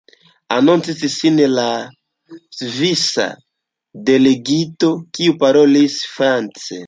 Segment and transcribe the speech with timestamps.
[0.53, 1.65] Anoncis sin la
[2.61, 3.27] svisa
[4.09, 6.79] delegito, kiu parolis france.